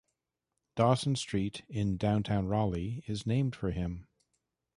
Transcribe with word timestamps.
Dawson 0.75 1.15
Street 1.15 1.61
in 1.69 1.95
downtown 1.95 2.47
Raleigh 2.47 3.03
is 3.05 3.27
named 3.27 3.55
for 3.55 3.69
him. 3.69 4.07